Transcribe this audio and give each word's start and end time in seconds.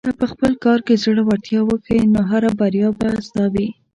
که 0.07 0.11
په 0.19 0.25
خپل 0.31 0.51
کار 0.65 0.79
کې 0.87 1.01
زړۀ 1.03 1.21
ورتیا 1.25 1.61
وښیې، 1.63 2.01
نو 2.13 2.19
هره 2.31 2.49
بریا 2.59 2.89
به 2.99 3.09
ستا 3.27 3.45
وي. 3.53 3.67